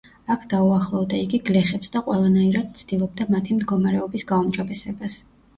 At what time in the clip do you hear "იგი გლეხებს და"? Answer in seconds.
1.25-2.01